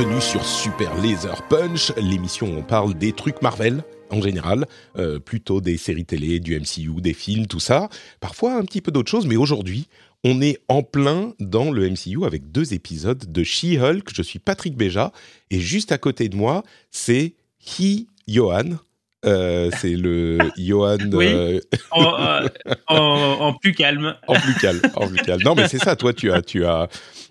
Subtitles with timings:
[0.00, 5.18] Bienvenue sur Super Laser Punch, l'émission où on parle des trucs Marvel en général, euh,
[5.18, 7.90] plutôt des séries télé, du MCU, des films, tout ça.
[8.18, 9.88] Parfois un petit peu d'autres choses, mais aujourd'hui,
[10.24, 14.08] on est en plein dans le MCU avec deux épisodes de She-Hulk.
[14.14, 15.12] Je suis Patrick Béja
[15.50, 18.78] et juste à côté de moi, c'est He Johan.
[19.26, 21.26] Euh, c'est le Johan Oui.
[21.26, 22.48] euh, en, euh,
[22.86, 22.96] en-
[23.40, 24.16] en plus calme.
[24.26, 25.42] en plus calme, en plus calme.
[25.44, 25.94] Non, mais c'est ça.
[25.94, 26.88] Toi, tu as, tu as,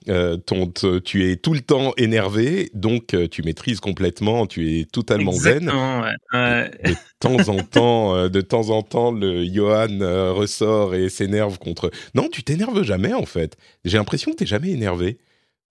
[0.08, 0.72] euh, ton,
[1.04, 4.46] tu es tout le temps énervé, donc tu maîtrises complètement.
[4.46, 5.64] Tu es totalement zen.
[5.64, 6.02] Exactement.
[6.34, 6.72] Ouais.
[6.84, 9.98] De temps en temps, de temps en temps, le Johan
[10.36, 11.90] ressort et s'énerve contre.
[12.14, 13.58] Non, tu t'énerves jamais en fait.
[13.84, 15.18] J'ai l'impression que t'es jamais énervé.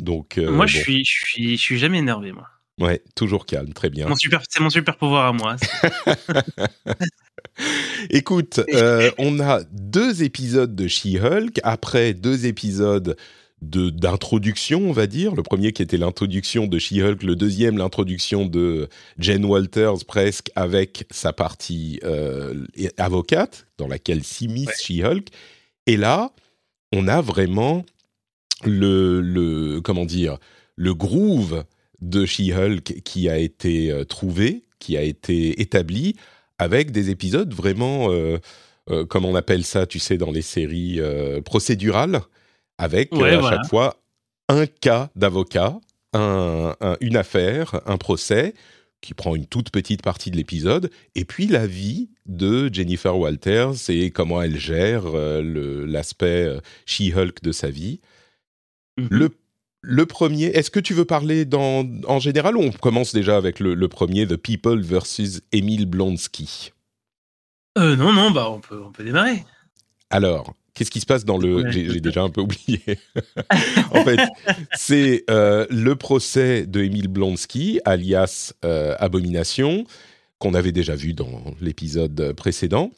[0.01, 2.47] Donc, moi, je suis, je suis, je suis jamais énervé, moi.
[2.79, 4.07] Ouais, toujours calme, très bien.
[4.49, 5.57] C'est mon super pouvoir à moi.
[8.11, 13.17] Écoute, euh, on a deux épisodes de She-Hulk, après deux épisodes
[13.63, 15.35] de d'introduction, on va dire.
[15.35, 21.07] Le premier qui était l'introduction de She-Hulk, le deuxième l'introduction de Jen Walters presque avec
[21.11, 25.29] sa partie euh, avocate dans laquelle s'immisce She-Hulk.
[25.87, 26.31] Et là,
[26.93, 27.85] on a vraiment
[28.65, 30.39] le, le comment dire
[30.77, 31.65] le groove
[32.01, 36.15] de She-Hulk qui a été euh, trouvé, qui a été établi
[36.59, 38.39] avec des épisodes vraiment, euh,
[38.91, 42.21] euh, comme on appelle ça, tu sais, dans les séries euh, procédurales,
[42.79, 43.57] avec Ouais, à voilà.
[43.57, 43.97] chaque fois
[44.49, 45.79] un cas d'avocat,
[46.15, 48.55] un- un- une affaire, un procès
[49.01, 53.75] qui prend une toute petite partie de l'épisode, et puis la vie de Jennifer Walters
[53.91, 56.49] et comment elle gère l'aspect
[56.87, 58.01] She-Hulk de sa vie.
[58.99, 59.09] Mhm.
[59.11, 59.29] Le,
[59.81, 63.61] le premier, est-ce que tu veux parler dans, en général ou on commence déjà avec
[63.61, 66.73] le, le premier, The People versus Emile Blonsky?
[67.79, 69.45] Euh, non, non, bah on peut, on peut démarrer.
[70.11, 71.71] Alors, qu'est-ce qui se passe dans le...
[71.71, 72.81] J'ai déjà un peu oublié.
[73.93, 74.21] en fait,
[74.75, 79.85] c'est euh, le procès de Emile Blonsky, alias euh, Abomination,
[80.39, 82.91] qu'on avait déjà vu dans l'épisode précédent.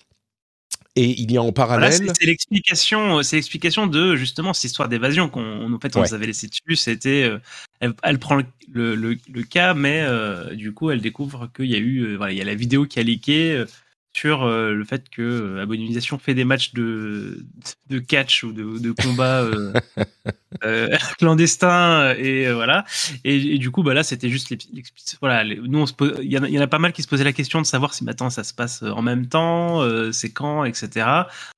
[1.03, 1.93] Et il y a en parallèle...
[1.93, 6.09] c'est c'est l'explication, c'est l'explication de justement cette histoire d'évasion qu'on, en fait, on Ouais.
[6.09, 6.77] nous avait laissé dessus.
[6.77, 7.39] C'était, euh,
[7.81, 11.67] elle, elle prend le, le, le- le cas, mais euh, du coup, elle découvre qu'il
[11.67, 13.67] y a eu, euh, voilà, il y a la vidéo qui a leaké euh,
[14.13, 17.45] sur euh, le fait que euh, Abomination fait des matchs de,
[17.89, 19.73] de catch ou de, de combat euh,
[20.65, 20.89] euh,
[21.19, 22.85] clandestins et voilà.
[23.25, 25.45] Et, et du coup, bah là, c'était juste l'expli- voilà.
[25.45, 26.93] les- Nous, on se pose- il y, en a- il y en a pas mal
[26.93, 29.81] qui se posaient la question de savoir si maintenant ça se passe en même temps,
[30.13, 31.07] c'est quand, etc.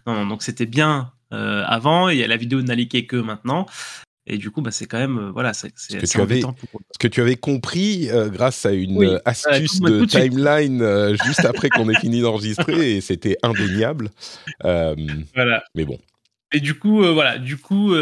[0.06, 2.10] Non, non, donc c'était bien avant.
[2.10, 3.66] Et la vidéo n'a leaké que maintenant.
[4.26, 6.44] Et du coup, bah, c'est quand même euh, voilà, c'est c'est que assez tu avais-
[6.44, 10.04] embêtant pour- Ce que tu avais compris euh, grâce à une Oui, euh, astuce de
[10.04, 14.10] timeline euh, juste après qu'on ait fini d'enregistrer et c'était indéniable.
[14.62, 15.64] Voilà.
[15.74, 15.98] mais bon,
[16.52, 17.92] Et du coup, voilà, du coup,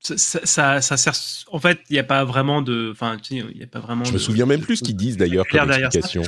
[0.00, 1.12] ça, ça, sert.
[1.50, 2.90] En fait, il n'y a pas vraiment de.
[2.92, 4.04] Enfin, il n'y a pas vraiment.
[4.04, 6.22] je me de- souviens même plus ce qu'ils disent d'ailleurs comme explication.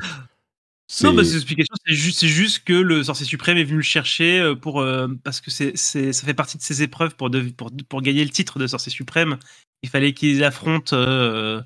[1.02, 4.40] Non, bah, C'est- c'est l'explication, c'est juste, que le sorcier suprême est venu le chercher
[4.40, 7.70] euh, pour euh, parce que c'est, ça fait partie de ses épreuves pour, de- pour
[7.88, 9.38] pour gagner le titre de sorcier suprême.
[9.82, 11.60] Il fallait qu'ils affrontent euh,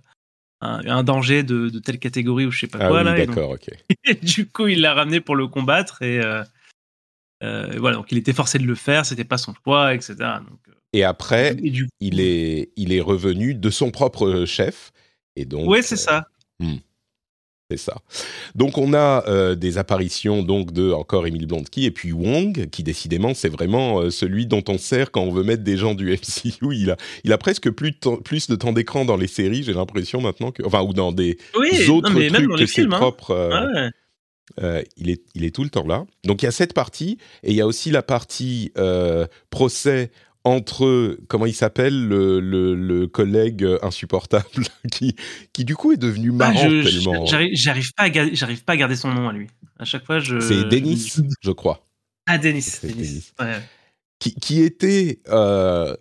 [0.60, 3.10] un, un danger de, de telle catégorie ou je sais pas ah quoi oui.
[3.22, 3.68] Et d'accord, ok.
[4.04, 6.44] et du coup, il l'a ramené pour le combattre et euh,
[7.42, 7.96] euh, voilà.
[7.96, 9.06] Donc, il était forcé de le faire.
[9.06, 10.14] C'était pas son choix, etc.
[10.48, 10.60] Donc,
[10.92, 14.92] Et après, et il est, il est revenu de son propre chef.
[15.36, 16.28] Et donc, Ouais, c'est ça.
[17.70, 17.96] C'est ça.
[18.54, 22.82] Donc on a euh, des apparitions donc de encore Emile Blonsky et puis Wong qui
[22.82, 26.10] décidément c'est vraiment euh, celui dont on sert quand on veut mettre des gens du
[26.12, 26.74] MCU.
[26.74, 29.62] Il a il a presque plus de temps, plus de temps d'écran dans les séries,
[29.62, 32.66] j'ai l'impression maintenant que enfin ou dans des Oui, autres non, mais même trucs que
[32.66, 32.88] ses hein.
[32.90, 33.30] propres.
[33.30, 33.90] euh, Ouais.
[34.62, 36.04] euh, il est il est tout le temps là.
[36.24, 38.72] Donc il y a cette partie et il y a aussi la partie
[39.48, 40.10] procès
[40.44, 44.44] entre comment il s'appelle le, le, le collègue insupportable
[44.92, 45.16] qui
[45.52, 47.26] qui du coup est devenu Ah, marrant je- tellement.
[47.26, 49.46] j'arrive, j'arrive pas à garder, j'arrive pas à garder son nom à lui.
[49.78, 50.38] À chaque fois, je.
[50.40, 51.84] C'est Denis, je crois.
[52.26, 52.64] Ah, Denis.
[52.82, 53.32] Denis.
[53.40, 53.56] Ouais.
[54.18, 55.94] qui, qui était euh,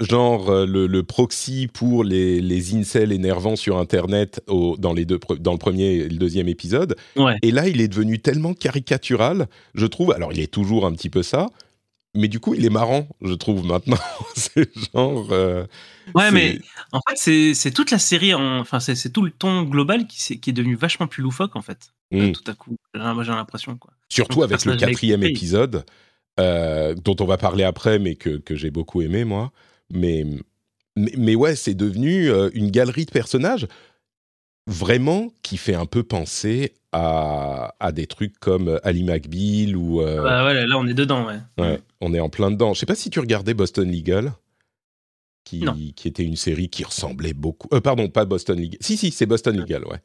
[0.00, 5.04] genre euh, le, le, proxy pour les, les incels énervants sur Internet au, dans, les
[5.04, 6.94] deux, dans le premier et le deuxième épisode.
[7.16, 7.36] Ouais.
[7.42, 10.12] Et là, il est devenu tellement caricatural, je trouve.
[10.12, 11.48] Alors, il est toujours un petit peu ça,
[12.14, 13.98] mais du coup, il est marrant, je trouve, maintenant.
[14.36, 15.26] c'est genre.
[15.32, 15.66] Euh,
[16.14, 16.58] ouais, mais
[16.92, 18.58] en fait, c'est toute la série, en...
[18.58, 21.92] enfin, c'est tout le ton global qui, qui, est devenu vachement plus loufoque, en fait.
[22.10, 22.32] Mm.
[22.32, 23.78] Tout à coup, moi, j'ai l'impression.
[24.08, 25.84] Surtout Donc, avec le quatrième épisode,
[26.38, 29.50] euh, dont on va parler après, mais que, que j'ai beaucoup aimé, moi.
[29.90, 30.26] Mais,
[30.96, 33.66] mais, mais ouais, c'est devenu euh, une galerie de personnages
[34.66, 40.02] vraiment qui fait un peu penser à, à des trucs comme Ali McBeal ou.
[40.02, 41.38] Euh, bah ouais, là on est dedans, ouais.
[41.58, 41.80] ouais.
[42.00, 42.74] On est en plein dedans.
[42.74, 44.32] Je sais pas si tu regardais Boston Legal
[45.44, 47.68] qui, qui, était une série qui ressemblait beaucoup.
[47.74, 48.78] Euh, pardon, pas Boston Legal.
[48.80, 49.98] Si, si, c'est Boston Legal, ouais.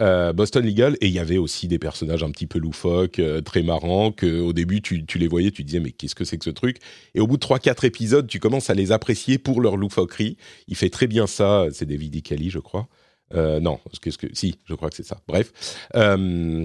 [0.00, 3.40] Euh, Boston Legal, et il y avait aussi des personnages un petit peu loufoques, euh,
[3.40, 6.38] très marrants, que au début, tu, tu, les voyais, tu disais, mais qu'est-ce que c'est
[6.38, 6.78] que ce truc?
[7.14, 10.36] Et au bout de 3-4 épisodes, tu commences à les apprécier pour leur loufoquerie.
[10.68, 12.88] Il fait très bien ça, c'est David Icali, je crois.
[13.34, 14.26] Euh, non, qu'est-ce que.
[14.32, 15.18] Si, je crois que c'est ça.
[15.26, 15.52] Bref.
[15.94, 16.64] Euh,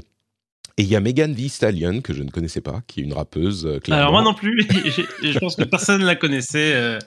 [0.77, 3.13] et il y a Megan Thee Stallion, que je ne connaissais pas, qui est une
[3.13, 3.65] rappeuse.
[3.65, 4.65] Euh, Alors moi non plus,
[5.21, 6.74] je pense que personne ne la connaissait.
[6.74, 7.00] Euh.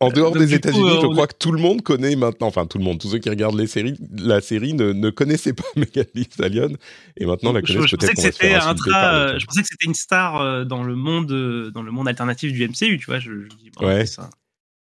[0.00, 2.84] En, dehors des États-Unis, je crois que tout le monde connaît maintenant, enfin tout le
[2.84, 6.28] monde, tous ceux qui regardent les séries, la série ne, ne connaissaient pas Megan Thee
[6.30, 6.70] Stallion
[7.16, 8.16] et maintenant la connaissent peut-être.
[8.16, 9.38] Je, tra...
[9.38, 12.98] je pensais que c'était une star dans le monde, dans le monde alternatif du MCU,
[12.98, 13.18] tu vois.
[13.18, 14.06] Je, je dis, bon, ouais.
[14.06, 14.30] ça.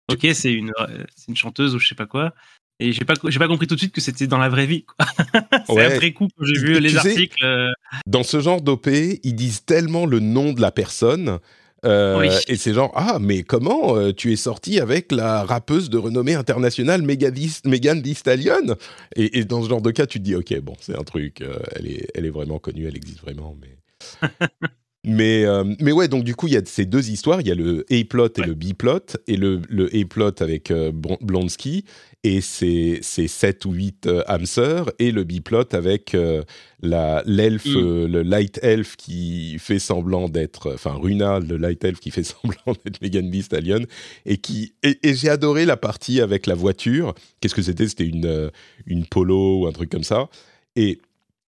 [0.09, 0.73] Ok, c'est une,
[1.27, 2.33] une chanteuse ou je sais pas quoi.
[2.79, 4.85] Et j'ai pas, j'ai pas compris tout de suite que c'était dans la vraie vie.
[5.67, 5.95] c'est ouais.
[5.95, 7.45] après coup quand j'ai vu les articles.
[7.45, 7.73] Euh...
[8.07, 11.39] Dans ce genre d'OP, ils disent tellement le nom de la personne.
[11.85, 12.29] Euh, oui.
[12.49, 16.35] Et c'est genre, ah, mais comment euh, tu es sorti avec la rappeuse de renommée
[16.35, 18.77] internationale Megan Thee Stallion?
[19.15, 21.43] Et, et, dans ce genre de cas, tu te dis, ok, bon, c'est un truc,
[21.43, 24.29] euh, elle, est, elle est vraiment connue, elle existe vraiment, mais.
[25.09, 27.41] Mais, euh, mais ouais, donc du coup, il y a ces deux histoires.
[27.41, 28.47] Il y a le A-plot et Ouais.
[28.49, 29.17] le B-plot.
[29.29, 31.85] Et le, le A-plot avec euh, Blonsky
[32.25, 34.91] et ses, ses 7 ou 8 euh, âmes sœurs.
[34.99, 36.43] Et le B-plot avec euh,
[36.83, 38.07] la- l'elfe, Mm.
[38.07, 40.73] le light elf qui fait semblant d'être...
[40.75, 43.83] Enfin, Runa, le light elf qui fait semblant d'être Megan Thee Stallion.
[44.25, 47.15] Et, qui, et, et j'ai adoré la partie avec la voiture.
[47.41, 47.87] Qu'est-ce que c'était?
[47.87, 48.51] C'était une,
[48.87, 50.29] une polo ou un truc comme ça.
[50.75, 50.99] Et...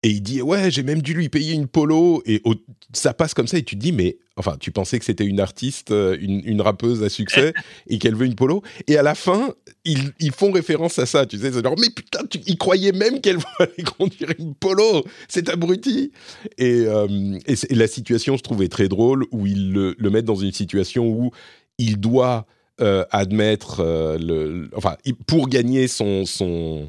[0.04, 2.54] Et il dit ouais j'ai même dû lui payer une polo et au-
[2.92, 5.40] ça passe comme ça et tu te dis mais enfin tu pensais que c'était une
[5.40, 7.52] artiste euh, une, une rappeuse à succès
[7.88, 8.62] et qu'elle veut une polo.
[8.86, 9.52] Et à la fin
[9.84, 12.92] ils, ils font référence à ça tu sais c'est genre mais putain tu, ils croyaient
[12.92, 15.04] même qu'elle allait conduire une polo.
[15.28, 16.12] C'est abruti
[16.58, 20.10] et, euh, et, c'est- et la situation je trouvais très drôle où ils le, le
[20.10, 21.32] mettent dans une situation où
[21.78, 22.46] il doit
[22.80, 24.96] euh, admettre euh, le, enfin
[25.26, 26.88] pour gagner son son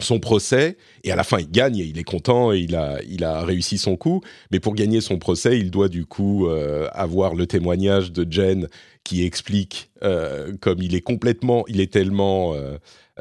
[0.00, 2.98] son procès et à la fin il gagne et il est content et il a,
[3.08, 4.20] il a réussi son coup.
[4.50, 8.68] Mais pour gagner son procès il doit du coup euh, avoir le témoignage de Jen
[9.04, 12.54] qui explique euh, comme il est complètement il est tellement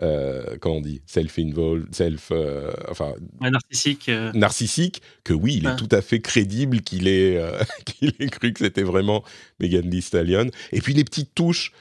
[0.01, 4.12] euh, comment on dit self-involved self euh, enfin Ouais, narcissique.
[4.33, 7.39] narcissique que oui il est tout à fait crédible qu'il ait
[7.86, 9.24] qu'il ait cru que c'était vraiment
[9.60, 10.48] Megan Thee Stallion.
[10.74, 11.71] Et puis les petites touches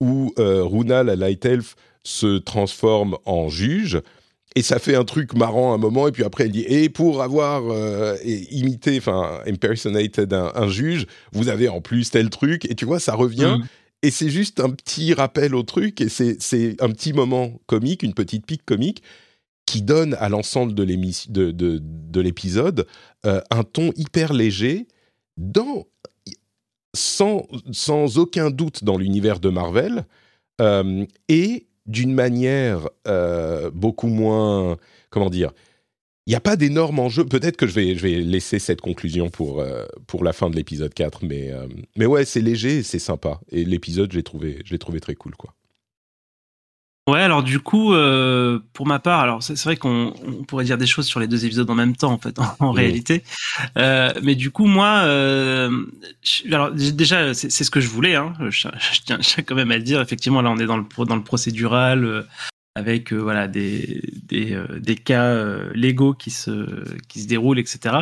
[0.00, 4.00] où Runa la Light Elf se transforme en juge
[4.54, 6.88] et ça fait un truc marrant à un moment, et puis après elle dit et
[6.88, 12.30] pour avoir euh, et imité, enfin impersonated un, un juge, vous avez en plus tel
[12.30, 13.64] truc, et tu vois ça revient, Mm.
[14.02, 18.14] et c'est juste un petit rappel au truc, et c'est un petit moment comique, une
[18.14, 19.02] petite pique comique
[19.66, 22.86] qui donne à l'ensemble de l'émission de, de, de l'épisode
[23.24, 24.86] euh, un ton hyper léger
[25.38, 25.86] dans
[26.94, 30.04] sans, sans aucun doute dans l'univers de Marvel
[30.60, 34.76] euh, et d'une manière euh, beaucoup moins
[35.10, 35.52] comment dire
[36.26, 37.24] il n'y a pas d'énormes enjeux.
[37.24, 40.56] Peut-être que je vais, je vais laisser cette conclusion pour, euh, pour la fin de
[40.56, 43.40] l'épisode 4 mais, euh, mais ouais c'est léger et c'est sympa.
[43.50, 45.54] Et l'épisode je l'ai trouvé, trouvé très cool quoi
[47.08, 50.78] Ouais, alors du coup, euh, pour ma part, alors c'est vrai qu'on on pourrait dire
[50.78, 53.24] des choses sur les deux épisodes en même temps, en fait, en, en réalité.
[53.76, 55.84] Euh, mais du coup, moi, euh,
[56.22, 58.14] je- alors déjà, c'est ce que je voulais.
[58.14, 60.00] Hein, je, je tiens, je tiens quand même à le dire.
[60.00, 62.22] Effectivement, là, on est dans le dans le procédural, euh,
[62.76, 67.58] avec euh, voilà des des, euh, des cas euh, légaux qui se qui se déroulent,
[67.58, 67.96] etc.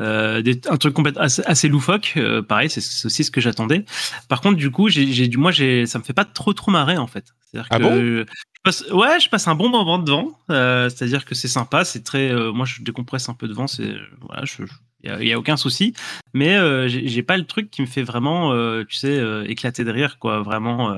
[0.00, 3.84] Euh, des, un truc complètement assez, assez loufoque, euh, pareil, c'est aussi ce que j'attendais.
[4.28, 7.06] Par contre, du coup, j'ai moi, j'ai ça me fait pas trop trop marrer en
[7.06, 7.34] fait.
[7.44, 7.94] C'est-à-dire Ah que bon?
[7.96, 10.38] je passe, ouais, je passe un bon moment devant.
[10.50, 14.44] euh, C'est-à-dire que c'est sympa, c'est très, moi, je décompresse un peu devant, c'est voilà,
[14.44, 14.64] je,
[15.04, 15.94] il y a, aucun souci.
[16.34, 19.44] Mais euh, j'ai j'ai pas le truc qui me fait vraiment, euh, tu sais, euh,
[19.46, 20.94] éclater de rire, quoi, vraiment.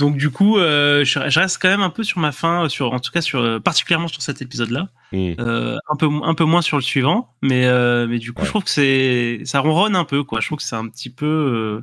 [0.00, 0.04] Euh.
[0.04, 2.92] Donc du coup, euh, je, je reste quand même un peu sur ma fin, sur,
[2.92, 4.88] en tout cas sur, euh, particulièrement sur cet épisode-là.
[5.12, 5.34] Mm.
[5.40, 8.46] Euh, un peu un peu moins sur le suivant mais euh, mais du coup Ouais.
[8.46, 11.10] je trouve que c'est ça ronronne un peu quoi je trouve que c'est un petit
[11.10, 11.82] peu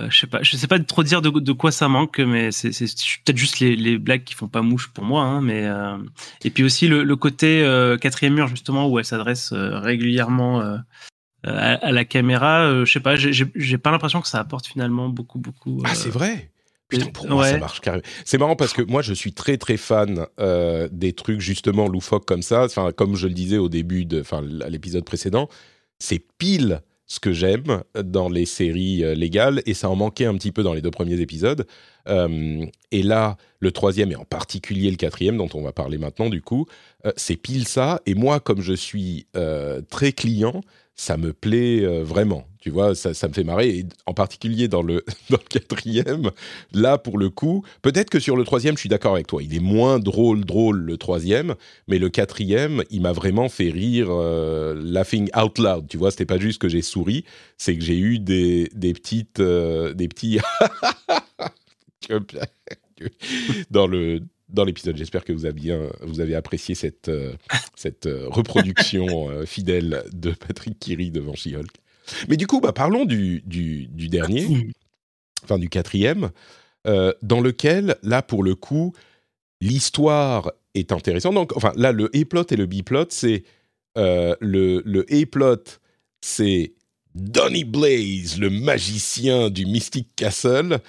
[0.00, 2.70] euh, je sais pas, je sais pas trop dire de, quoi ça manque, mais c'est
[2.70, 5.22] peut-être juste les, blagues qui font pas mouche pour moi.
[5.22, 5.68] Hein, mais
[6.42, 7.60] et puis aussi le, côté
[8.00, 10.62] quatrième mur justement où elle s'adresse régulièrement
[11.44, 12.84] à, la caméra.
[12.86, 15.82] je sais pas, j'ai pas l'impression que ça apporte finalement beaucoup beaucoup.
[15.84, 16.50] Ah c'est vrai.
[16.98, 18.04] Putain, pour moi, ça marche carrément.
[18.24, 20.26] C'est marrant parce que moi, je suis très très fan
[20.90, 22.64] des trucs justement loufoques comme ça.
[22.64, 25.48] Enfin, comme je le disais au début de, enfin, l'épisode précédent,
[25.98, 30.34] c'est pile ce que j'aime dans les séries euh, légales, et ça en manquait un
[30.34, 31.66] petit peu dans les deux premiers épisodes.
[32.08, 36.30] Euh, et là, le troisième, et en particulier le quatrième, dont on va parler maintenant,
[36.30, 36.66] du coup,
[37.04, 38.00] euh, c'est pile ça.
[38.06, 39.26] Et moi, comme je suis
[39.90, 40.62] très client,
[40.94, 42.46] ça me plaît euh, vraiment.
[42.62, 43.70] Tu vois, ça, me fait marrer.
[43.70, 45.04] Et en particulier dans le,
[45.50, 46.30] quatrième,
[46.72, 49.42] là, pour le coup, peut-être que sur le troisième, je suis d'accord avec toi.
[49.42, 51.56] Il est moins drôle, drôle, le troisième.
[51.88, 55.88] Mais le quatrième, il m'a vraiment fait rire, euh, laughing out loud.
[55.88, 57.24] Tu vois, c'était pas juste que j'ai souri,
[57.58, 59.40] c'est que j'ai eu des, petites.
[59.40, 60.38] Euh, des petits.
[63.72, 64.96] dans le dans l'épisode.
[64.96, 67.32] J'espère que vous avez, bien, vous avez apprécié cette, euh,
[67.74, 71.82] cette reproduction fidèle de Patrick Kiri devant She-Hulk.
[72.28, 74.68] Mais du coup, bah, parlons du, du, dernier,
[75.44, 76.30] enfin du quatrième,
[76.84, 78.92] dans lequel, là, pour le coup,
[79.60, 81.34] l'histoire est intéressante.
[81.34, 83.44] Donc, enfin, là, le A-plot et le B-plot, c'est
[83.96, 85.78] le, le A-plot,
[86.20, 86.72] c'est
[87.14, 90.80] Donny Blaze, le magicien du Mystic Castle,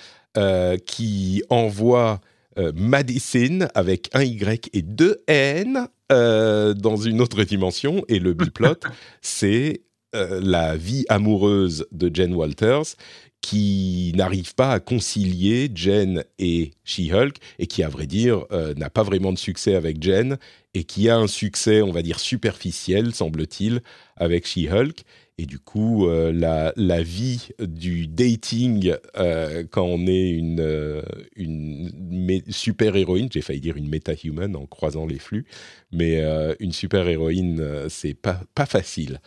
[0.85, 2.21] qui envoie
[2.59, 8.03] euh, Madison avec un Y et deux N euh, dans une autre dimension.
[8.09, 8.75] Et le biplot,
[9.21, 9.81] c'est
[10.15, 12.95] euh, la vie amoureuse de Jen Walters
[13.41, 18.45] qui n'arrive pas à concilier Jen et She-Hulk et qui, à vrai dire,
[18.77, 20.37] n'a pas vraiment de succès avec Jen
[20.73, 23.81] et qui a un succès, on va dire, superficiel, semble-t-il,
[24.15, 25.03] avec She-Hulk
[25.39, 31.01] et du coup, euh, la, la, vie du dating euh, quand on est une, euh,
[31.35, 31.91] une
[32.49, 35.45] super-héroïne, j'ai failli dire une méta-human en croisant les flux,
[35.91, 36.23] mais
[36.59, 39.21] une super-héroïne, c'est pas, pas facile.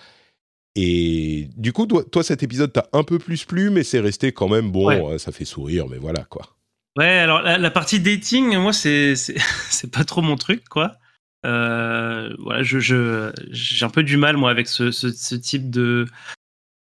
[0.76, 4.30] Et du coup, toi, toi cet épisode t'a un peu plus plu, mais c'est resté
[4.32, 6.54] quand même bon, ça fait sourire, mais voilà quoi.
[6.96, 9.14] Ouais, alors la, la partie dating, moi, c'est
[9.92, 10.98] pas trop mon truc, quoi.
[11.46, 16.06] Euh, voilà, je, j'ai un peu du mal moi avec ce, ce, type de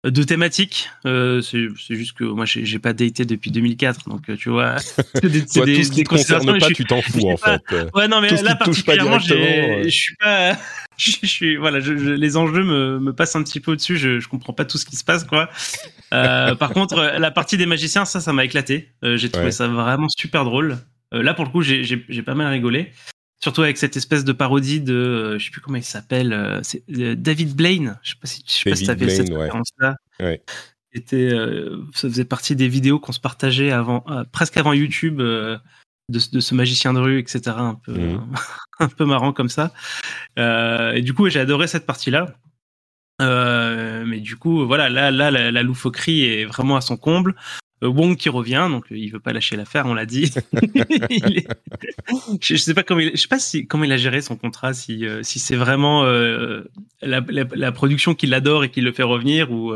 [0.04, 0.90] de thématique.
[1.06, 4.76] Euh, c'est, juste que moi j'ai, pas daté depuis 2004, donc euh, tu vois.
[5.14, 7.62] C'est des, tout ce qui concerne pas, tu t'en fous en fait.
[7.94, 10.56] Ouais, non, mais là particulièrement, je suis pas.
[10.96, 13.96] je suis voilà, je, les enjeux me, me passent un petit peu au-dessus.
[13.96, 15.48] Je, je comprends pas tout ce qui se passe quoi.
[16.10, 18.92] par contre, la partie des magiciens, ça, ça m'a éclaté.
[19.02, 20.78] j'ai trouvé ça vraiment super drôle.
[21.10, 22.92] là, pour le coup, j'ai pas mal rigolé.
[23.40, 26.58] Surtout avec cette espèce de parodie de, euh, je sais plus comment il s'appelle, euh,
[26.64, 27.98] c'est euh, David Blaine.
[28.02, 29.96] Je sais pas si, je sais pas si avais cette référence-là.
[30.20, 30.42] Ouais.
[30.92, 31.30] Était,
[31.94, 35.60] ça faisait partie des vidéos qu'on se partageait avant, presque avant YouTube, de,
[36.08, 37.40] de, ce magicien de rue, etc.
[37.58, 38.34] Un peu, mmh.
[38.80, 39.72] un peu marrant comme ça.
[40.36, 42.34] et du coup, j'ai adoré cette partie-là.
[43.20, 47.36] mais du coup, voilà, là, là, la, la, loufoquerie est vraiment à son comble.
[47.82, 50.32] Euh, Wong qui revient, donc euh, il veut pas lâcher l'affaire, on l'a dit.
[52.40, 54.74] je, sais pas comment il, je sais pas si comment il a géré son contrat,
[54.74, 56.04] si euh, si c'est vraiment
[57.02, 59.72] la, production qui l'adore et qui le fait revenir ou.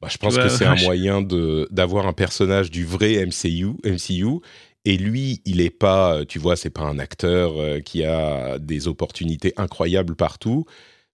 [0.00, 4.40] Bah, je pense que c'est un moyen de d'avoir un personnage du vrai MCU, MCU.
[4.86, 7.52] Et lui, il est pas, tu vois, c'est pas un acteur
[7.84, 10.64] qui a des opportunités incroyables partout,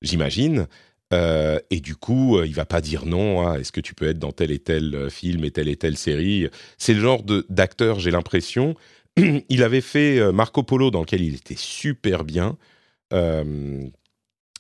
[0.03, 0.69] j'imagine.
[1.13, 3.55] Euh, et du coup, euh, il va pas dire non.
[3.55, 5.97] Est-ce que tu peux être dans tel et tel euh, film et telle et telle
[5.97, 6.49] série?
[6.79, 8.75] C'est le genre d'acteur, j'ai l'impression.
[9.49, 12.57] il avait fait Marco Polo, dans lequel il était super bien.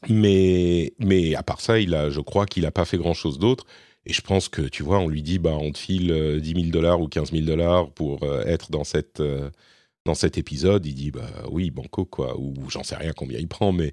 [0.08, 3.66] mais, mais à part ça, il a, je crois qu'il n'a pas fait grand-chose d'autre.
[4.06, 6.66] Et je pense que, tu vois, on lui dit, bah, on te file 10 000
[6.70, 9.22] dollars ou 15 000 dollars pour être dans, cette,
[10.04, 10.86] dans cet épisode.
[10.86, 12.38] Il dit, bah oui, banco, quoi.
[12.38, 13.92] Ou j'en sais rien combien il prend, mais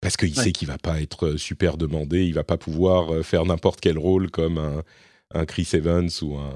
[0.00, 3.22] parce qu'il sait qu'il va pas être euh, super demandé, il va pas pouvoir euh,
[3.22, 4.82] faire n'importe quel rôle comme
[5.34, 6.54] un, Chris Evans ou un,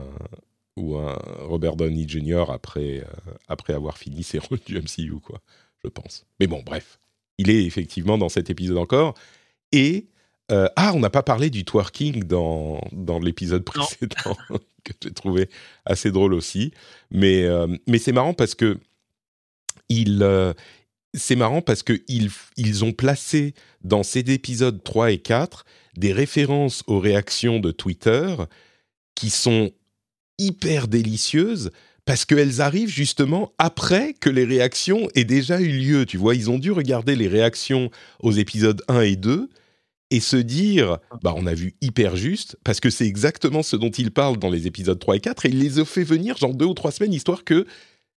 [0.76, 2.44] ou un Robert Downey Jr.
[2.50, 5.40] après, euh, après avoir fini ses rôles du MCU, quoi,
[5.84, 6.25] je pense.
[6.38, 7.00] Mais bon, bref,
[7.38, 9.14] il est effectivement dans cet épisode encore.
[9.72, 10.06] Et
[10.76, 14.37] ah, on n'a pas parlé du twerking dans, dans l'épisode précédent,
[14.84, 15.49] que j'ai trouvé
[15.87, 16.75] assez drôle aussi.
[17.11, 17.49] Mais,
[17.87, 18.78] mais c'est marrant parce que
[19.88, 20.22] il,
[21.14, 25.64] c'est marrant parce qu'ils ils ont placé dans ces épisodes 3 et 4
[25.97, 28.35] des références aux réactions de Twitter
[29.14, 29.73] qui sont
[30.38, 31.71] hyper délicieuses
[32.04, 36.07] parce qu'elles arrivent justement après que les réactions aient déjà eu lieu.
[36.07, 37.90] Tu vois, ils ont dû regarder les réactions
[38.21, 39.49] aux épisodes 1 et 2
[40.11, 43.90] et se dire, bah, on a vu hyper juste, parce que c'est exactement ce dont
[43.90, 46.54] il parle dans les épisodes 3 et 4, et il les a fait venir genre
[46.54, 47.66] deux ou trois semaines, histoire que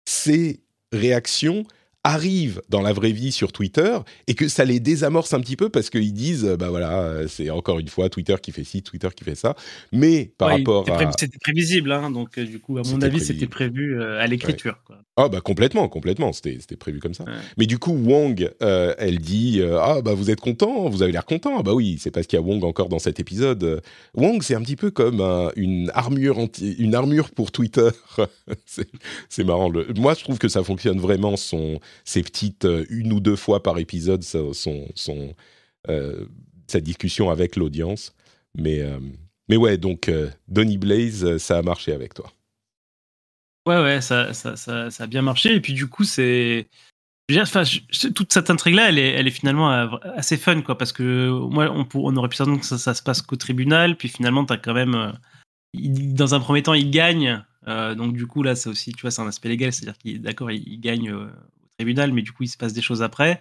[0.04, 0.60] ces
[0.90, 1.64] réactions
[2.04, 3.96] arrivent dans la vraie vie sur Twitter
[4.26, 7.78] et que ça les désamorce un petit peu parce qu'ils disent bah voilà c'est encore
[7.78, 9.56] une fois Twitter qui fait ci Twitter qui fait ça.
[9.90, 13.46] Mais par rapport à c'était prévisible hein, donc euh, du coup à mon avis c'était
[13.46, 14.78] prévu euh, à l'écriture
[15.16, 17.24] ah bah complètement complètement c'était c'était prévu comme ça.
[17.56, 21.24] Mais du coup Wong euh, elle dit ah bah vous êtes content vous avez l'air
[21.24, 21.58] content.
[21.58, 23.82] Ah bah oui c'est parce qu'il y a Wong encore dans cet épisode.
[24.14, 25.20] Wong c'est un petit peu comme
[25.56, 27.88] une armure anti une armure pour Twitter.
[29.28, 29.68] C'est marrant.
[29.68, 29.86] Le...
[29.96, 33.62] moi je trouve que ça fonctionne vraiment son ces petites euh, une ou deux fois
[33.62, 35.34] par épisode son, son,
[35.88, 36.26] euh,
[36.66, 38.14] sa discussion avec l'audience.
[38.56, 38.98] Mais, euh,
[39.48, 40.10] mais ouais, donc
[40.48, 42.30] Donny Blaze, ça a marché avec toi.
[43.66, 45.54] Ouais, ouais, ça, ça, ça, a bien marché.
[45.54, 46.68] Et puis du coup, c'est.
[47.34, 47.62] Enfin,
[48.14, 51.86] toute cette intrigue-là, elle est, elle est finalement assez fun, quoi, parce que moi, on,
[51.94, 55.14] on aurait pu s'attendre que ça, se passe qu'au tribunal, puis finalement, as quand même,
[55.72, 59.22] dans un premier temps, il gagne, donc du coup, là, c'est aussi, tu vois, c'est
[59.22, 61.30] un aspect légal, c'est-à-dire qu'il, d'accord, il, gagne
[61.78, 63.40] tribunal, mais du coup, il se passe des choses après.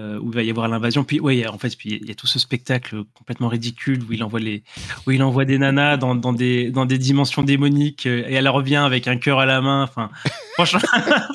[0.00, 1.04] Euh, où il va y avoir l'invasion.
[1.04, 4.24] Puis, ouais, en fait, puis il y a tout ce spectacle complètement ridicule où il
[4.24, 4.62] envoie les,
[5.06, 8.48] où il envoie des nanas dans, dans des, dans des dimensions démoniques euh, et elle
[8.48, 9.82] revient avec un cœur à la main.
[9.82, 10.10] Enfin,
[10.54, 10.80] franchement,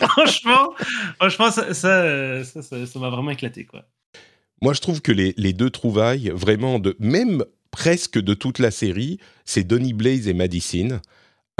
[0.09, 0.73] franchement,
[1.19, 3.85] franchement, ça, ça, ça, m'a vraiment éclaté, quoi.
[4.63, 8.71] Moi, je trouve que les, les, deux trouvailles, vraiment, de, même presque de toute la
[8.71, 10.99] série, c'est Donny Blaze et Madison.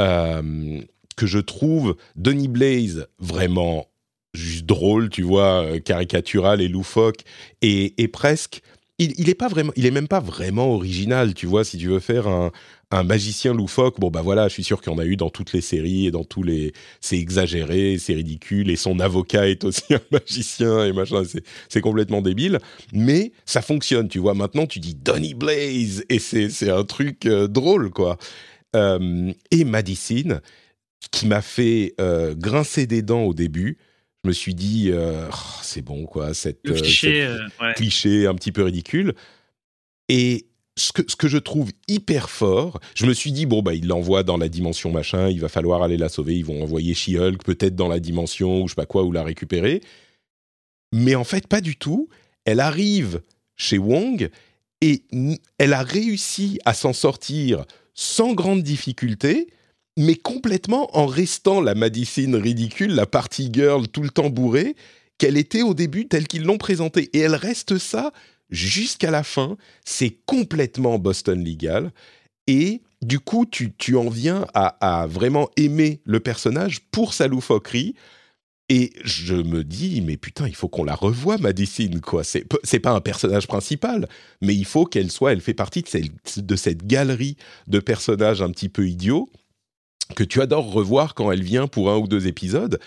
[0.01, 0.81] Euh,
[1.15, 3.87] que je trouve Donny Blaze vraiment
[4.37, 7.21] juste drôle, tu vois, euh, caricatural et loufoque,
[7.61, 8.61] et, presque.
[8.99, 9.31] Il, il
[9.75, 11.63] il même pas vraiment original, tu vois.
[11.63, 12.51] Si tu veux faire un,
[13.03, 15.53] magicien loufoque, bon bah voilà, je suis sûr qu'il y en a eu dans toutes
[15.53, 19.83] les séries et dans tous les, c'est exagéré, c'est ridicule, et son avocat est aussi
[19.93, 21.21] un magicien et machin,
[21.69, 22.59] c'est complètement débile,
[22.91, 24.33] mais ça fonctionne, tu vois.
[24.33, 28.17] Maintenant, tu dis Donny Blaze et c'est un truc euh, drôle, quoi.
[28.75, 30.39] Euh, et Madison,
[31.11, 31.93] qui m'a fait
[32.37, 33.77] grincer des dents au début,
[34.27, 37.39] je me suis dit, euh, oh, c'est bon, quoi, cette, euh, cliché, euh,
[37.77, 39.13] cliché un petit peu ridicule.
[40.09, 43.73] Et ce que, ce que je trouve hyper fort, je me suis dit, bon, bah,
[43.73, 46.93] il l'envoie dans la dimension machin, il va falloir aller la sauver, ils vont envoyer
[46.93, 49.81] She-Hulk peut-être dans la dimension ou je sais pas quoi, ou la récupérer.
[50.91, 52.09] Mais en fait, pas du tout.
[52.43, 53.21] Elle arrive
[53.55, 54.29] chez Wong
[54.81, 55.03] et
[55.57, 57.63] elle a réussi à s'en sortir
[57.93, 59.47] sans grande difficulté
[59.97, 64.75] mais complètement en restant la Madison ridicule, la party girl tout le temps bourrée,
[65.17, 67.09] qu'elle était au début telle qu'ils l'ont présentée.
[67.13, 68.13] Et elle reste ça
[68.51, 69.57] jusqu'à la fin.
[69.83, 71.91] C'est complètement Boston Legal.
[72.45, 77.95] Et du coup, tu, en viens à, vraiment aimer le personnage pour sa loufoquerie.
[78.69, 82.23] Et je me dis, mais putain, il faut qu'on la revoie, Madison, quoi.
[82.23, 84.09] C'est, c'est pas un personnage principal,
[84.41, 85.83] mais il faut qu'elle soit, elle fait partie
[86.37, 89.29] de cette galerie de personnages un petit peu idiots
[90.15, 92.79] que tu adores revoir quand elle vient pour un ou deux épisodes.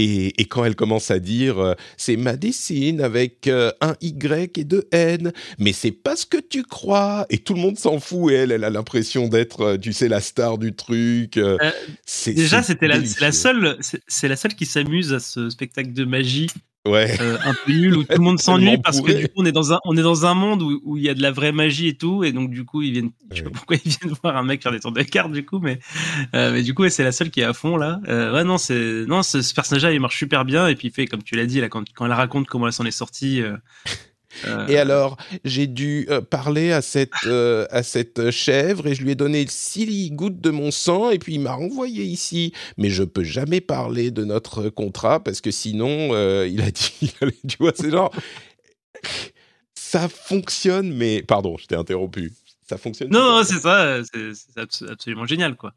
[0.00, 4.62] Et, quand elle commence à dire euh, c'est ma dessine avec euh, un Y et
[4.62, 7.26] deux N, mais c'est pas ce que tu crois.
[7.30, 10.06] Et tout le monde s'en fout et elle, elle a l'impression d'être, euh, tu sais,
[10.06, 11.40] la star du truc.
[12.26, 16.48] déjà, c'était la, la, seule, c'est la seelle qui s'amuse à ce spectacle de magie
[16.88, 17.16] ouais.
[17.20, 19.52] Euh, un peu nul où tout le monde s'ennuie parce que du coup on est
[19.52, 21.88] dans un on est dans un monde où, il y a de la vraie magie
[21.88, 24.36] et tout et donc du coup ils viennent je sais pas pourquoi ils viennent voir
[24.36, 25.78] un mec faire des tours de cartes du coup mais
[26.34, 28.00] euh, mais du coup c'est la seule qui est à fond là.
[28.08, 30.90] Euh, ouais non c'est non ce, personnage là il marche super bien et puis il
[30.90, 33.42] fait comme tu l'as dit là quand, quand elle raconte comment elle s'en est sortie
[34.44, 39.02] et euh, alors, j'ai dû euh, parler à cette, euh, à cette chèvre et je
[39.02, 42.52] lui ai donné six gouttes de mon sang et puis il m'a renvoyé ici.
[42.76, 46.08] Mais je peux jamais parler de notre contrat parce que sinon,
[46.44, 47.12] il a dit,
[47.48, 48.12] tu vois, c'est genre,
[49.74, 52.32] ça fonctionne, mais pardon, je t'ai interrompu.
[52.68, 53.10] Ça fonctionne.
[53.10, 55.72] Non, non c'est ça, c'est absolument génial, quoi.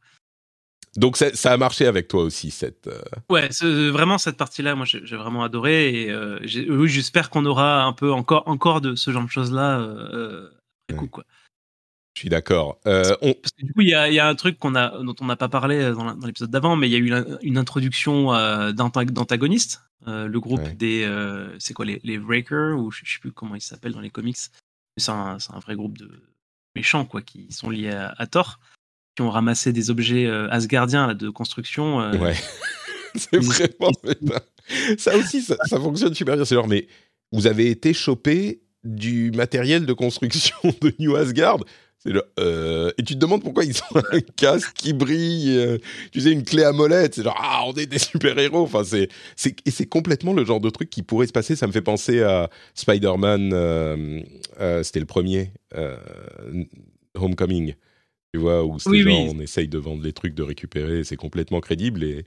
[0.98, 2.88] Donc ça, a marché avec toi aussi cette.
[2.88, 3.50] Euh, ouais,
[3.92, 8.12] vraiment cette partie-là, moi j'ai vraiment adoré et euh, oui, j'espère qu'on aura un peu
[8.12, 10.50] encore encore de ce genre de choses-là euh,
[10.90, 11.24] après coup quoi.
[12.14, 12.78] Je suis d'accord.
[12.84, 15.48] Parce que du coup, il y a, un truc qu'on a, dont on n'a pas
[15.48, 18.34] parlé dans l'épisode d'avant, mais il y a eu une, introduction
[18.74, 19.82] d'antagonistes.
[20.06, 21.10] le groupe des.
[21.60, 24.10] c'est quoi, les, les Breakers, ou je, ne sais plus comment ils s'appellent dans les
[24.10, 24.36] comics.
[24.98, 26.12] C'est un, un, vrai groupe de
[26.76, 28.60] méchants, quoi, qui sont liés à, à Thor
[29.16, 32.02] qui ont ramassé des objets euh, asgardiens de construction.
[32.02, 32.36] Euh, ouais.
[33.16, 33.92] c'est vraiment.
[34.98, 36.46] ça aussi, ça, fonctionne super bien.
[36.46, 36.88] C'est genre, mais
[37.32, 41.60] vous avez été chopé du matériel de construction de New Asgard?
[42.40, 45.78] Euh, et tu te demandes pourquoi ils ont un casque qui brille, euh,
[46.12, 47.14] tu sais, une clé à molette.
[47.14, 48.64] C'est genre, ah, on est des super-héros.
[48.64, 51.56] Enfin, c'est, c'est, et c'est complètement le genre de truc qui pourrait se passer.
[51.56, 54.24] Ça me fait penser à Spider-Man, euh,
[54.84, 55.52] c'était le premier,
[57.14, 57.76] Homecoming.
[58.34, 61.60] Tu vois, où c'est genre, on essaye de vendre les trucs, de récupérer, c'est complètement
[61.60, 62.04] crédible.
[62.04, 62.26] Et,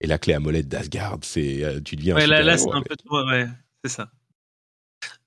[0.00, 2.82] et la clé à molette d'Asgard, c'est, tu deviens ouais, un là, là, c'est un
[2.82, 2.96] peu,
[3.30, 3.46] ouais,
[3.84, 4.10] c'est ça.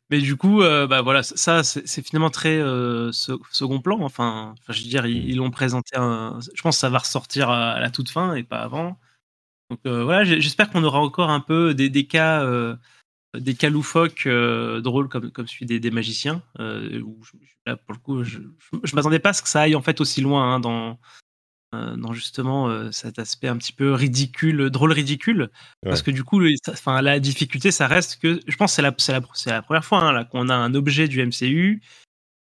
[0.10, 4.00] Mais du coup, euh, bah voilà, ça, c'est finalement très euh, second plan.
[4.02, 5.38] Enfin, enfin, je veux dire, ils mmh.
[5.38, 5.98] l'ont présenté.
[5.98, 8.98] Un, je pense que ça va ressortir à, la toute fin et pas avant.
[9.70, 12.46] Donc euh, voilà, j'espère qu'on aura encore un peu des, des cas,
[13.36, 16.42] des cas loufoques drôles comme, comme celui des, des magiciens.
[16.60, 17.22] où
[17.66, 18.40] là, pour le coup, je,
[18.84, 20.98] je, m'attendais pas à ce que ça aille en fait aussi loin hein, dans
[21.76, 25.50] euh, dans justement euh, cet aspect un petit peu ridicule, drôle ridicule,
[25.84, 29.20] parce que du coup, la difficulté, ça reste que, je pense, c'est la, c'est la,
[29.48, 31.82] la première fois hein, qu'on a un objet du MCU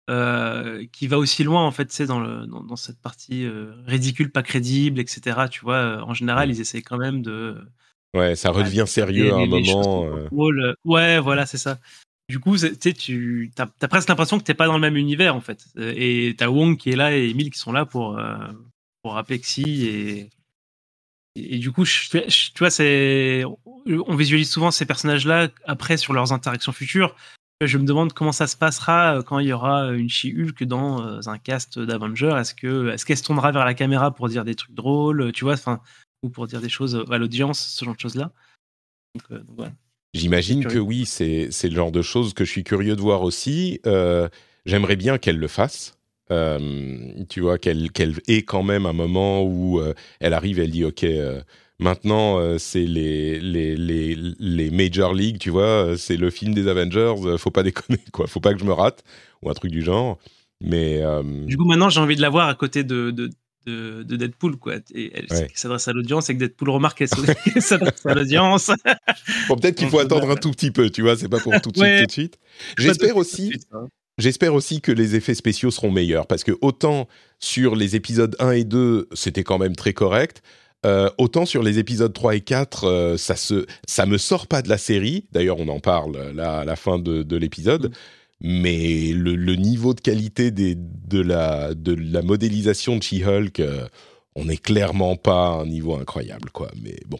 [0.10, 3.48] euh, qui va aussi loin en fait, c'est dans, le, dans, cette partie
[3.86, 5.41] ridicule, pas crédible, etc.
[5.52, 7.63] Tu vois, en général, ils essayent quand même de.
[8.13, 10.10] Ouais, ça redevient sérieux à un moment.
[10.86, 11.80] Ouais, voilà, c'est ça.
[12.30, 15.41] Du coup, tu as, as, presque l'impression que t'es pas dans le même univers en
[15.41, 15.65] fait.
[15.78, 18.19] Et t'as Wong qui est là et Emile qui sont là pour
[19.02, 20.30] pour Apexi et,
[21.36, 23.43] et, du coup, je, tu vois, c'est
[23.86, 27.15] on visualise souvent ces personnages-là après sur leurs interactions futures.
[27.63, 31.06] Je me demande comment ça se passera euh, quand il y aura une She-Hulk dans
[31.06, 32.36] euh, un cast d'Avengers.
[32.39, 35.43] Est-ce que est-ce qu'elle se tournera vers la caméra pour dire des trucs drôles, tu
[35.43, 35.80] vois, enfin,
[36.23, 38.31] ou pour dire des choses à l'audience, ce genre de choses-là.
[39.31, 39.39] Euh,
[40.13, 43.79] J'imagine que oui, c'est le genre de choses que je suis curieux de voir aussi.
[44.65, 45.97] J'aimerais bien qu'elle le fasse.
[46.31, 50.71] Euh, tu vois, qu'elle qu'elle ait quand même un moment où euh, elle arrive, elle
[50.71, 51.41] dit, OK, euh,
[51.79, 57.15] maintenant c'est les, les, les, les Major League, tu vois, c'est le film des Avengers,
[57.38, 59.03] faut pas déconner, quoi, faut pas que je me rate,
[59.41, 60.19] ou un truc du genre.
[60.62, 61.01] Mais,
[61.47, 63.29] Du coup, maintenant, j'ai envie de la voir à côté de, de,
[63.65, 64.76] de, Deadpool, quoi.
[64.93, 68.71] Et elle s'adresse à l'audience et que Deadpool remarque qu'elle s'adresse à l'audience.
[69.47, 71.71] bon, peut-être qu'il faut attendre un tout petit peu, tu vois, c'est pas pour tout
[71.71, 72.39] de suite, tout de suite.
[72.78, 73.54] J'espère aussi.
[73.71, 73.88] Hein.
[74.17, 77.08] J'espère aussi que les effets spéciaux seront meilleurs parce que autant
[77.39, 80.43] sur les épisodes 1 et 2, c'était quand même très correct.
[80.86, 84.62] Euh, autant sur les épisodes 3 et 4, euh, ça se, ça me sort pas
[84.62, 85.26] de la série.
[85.32, 87.89] D'ailleurs, on en parle là à la fin de, l'épisode.
[87.89, 87.93] Mm.
[88.43, 93.88] Mais le, niveau de qualité des, de, la, de la modélisation de She-Hulk, euh,
[94.36, 96.71] on n'est clairement pas à un niveau incroyable, quoi.
[96.82, 97.19] Mais bon,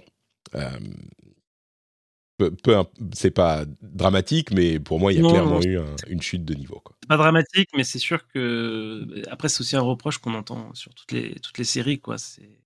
[3.14, 6.82] c'est pas dramatique, mais pour moi, il y a clairement eu une chute de niveau.
[7.02, 10.94] C'est pas dramatique, mais c'est sûr que après, c'est aussi un reproche qu'on entend sur
[10.94, 12.18] toutes les toutes les séries, quoi.
[12.18, 12.58] C'est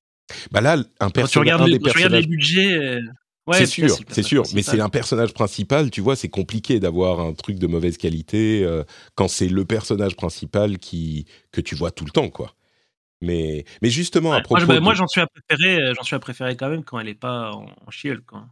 [0.51, 1.31] bah là, un personnage.
[1.31, 2.99] Tu regardes, les, tu regardes les budgets.
[3.47, 6.79] Euh, ouais, c'est sûr, c'est sûr, mais c'est un personnage principal, tu vois, c'est compliqué
[6.79, 11.75] d'avoir un truc de mauvaise qualité euh, quand c'est le personnage principal qui que tu
[11.75, 12.55] vois tout le temps, quoi.
[13.21, 14.79] Mais, mais justement, à propos.
[14.81, 17.13] Moi, j'en suis à préférer, euh, j'en suis à préférer quand même quand elle est
[17.13, 18.45] pas en, en quoi.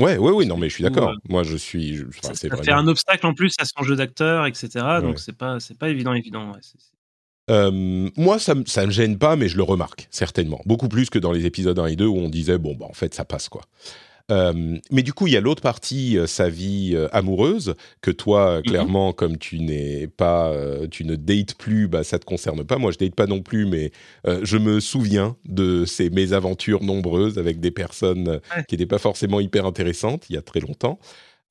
[0.00, 1.14] Ouais, ouais, oui, non, mais je suis d'accord.
[1.28, 2.02] Moi, je suis.
[2.22, 4.68] ça, fait un obstacle en plus à son jeu d'acteur, etc.
[5.02, 6.52] Donc, c'est pas, c'est pas évident, évident.
[7.48, 11.32] moi, ça, ça me gêne pas, mais je le remarque certainement beaucoup plus que dans
[11.32, 13.62] les épisodes 1 et 2 où on disait bon, bah, en fait, ça passe quoi.
[14.30, 18.10] Euh, mais du coup, il y a l'autre partie, euh, sa vie euh, amoureuse, que
[18.10, 18.62] toi, mhm.
[18.62, 20.54] clairement, comme tu n'es pas,
[20.90, 22.78] tu ne dates plus, bah, ça te concerne pas.
[22.78, 23.92] Moi, je date pas non plus, mais
[24.42, 29.66] je me souviens de ces mésaventures nombreuses avec des personnes qui n'étaient pas forcément hyper
[29.66, 30.98] intéressantes il y a très longtemps.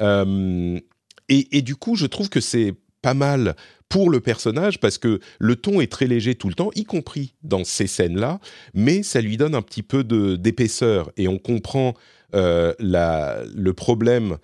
[0.02, 3.56] Et, et, du coup, je trouve que c'est pas mal
[3.88, 7.34] pour le personnage parce que le ton est très léger tout le temps, y compris
[7.44, 8.40] dans ces scènes-là,
[8.74, 10.04] mais ça lui donne un petit peu
[10.38, 11.96] d'épaisseur et on comprend
[12.36, 14.38] euh, le problème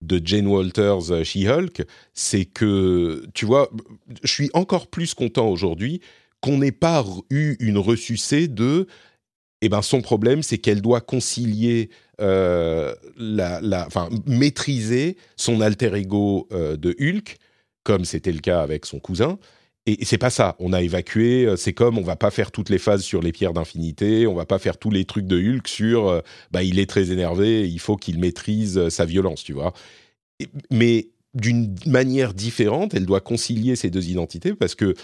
[0.00, 1.82] de Jane Walters euh, She-Hulk,
[2.14, 3.70] c'est que, tu vois,
[4.22, 6.00] je suis encore plus content aujourd'hui
[6.40, 8.86] qu'on n'ait pas eu une ressucée de
[9.62, 11.90] eh ben son problème, c'est qu'elle doit concilier,
[12.22, 17.36] euh, la, enfin, maîtriser son alter ego de Hulk,
[17.84, 19.38] comme c'était le cas avec son cousin,
[19.86, 20.56] et c'est pas ça.
[20.58, 21.46] On a évacué.
[21.46, 24.26] Euh, c'est comme on va pas faire toutes les phases sur les pierres d'infinité.
[24.26, 26.08] On va pas faire tous les trucs de Hulk sur.
[26.08, 27.68] Euh, bah, il est très énervé.
[27.68, 29.72] Il faut qu'il maîtrise euh, sa violence, tu vois.
[30.70, 34.94] Mais d'une manière différente, elle doit concilier ces deux identités parce que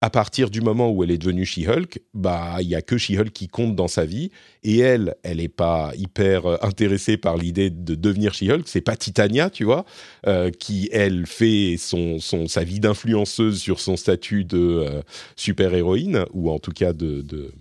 [0.00, 3.32] à partir du moment où elle est devenue She-Hulk, bah il y a que She-Hulk
[3.32, 4.30] qui compte dans sa vie
[4.62, 8.68] et elle, elle n'est pas hyper euh, intéressée par l'idée de devenir She-Hulk.
[8.68, 9.84] C'est pas Titania, tu vois,
[10.26, 15.02] euh, qui elle fait son, son sa vie d'influenceuse sur son statut de euh,
[15.34, 17.52] super héroïne ou en tout cas de, de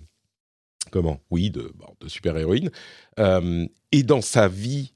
[0.91, 1.19] comment?
[1.31, 1.71] Oui, de,
[2.05, 2.69] super héroïne.
[3.91, 4.93] et dans sa vie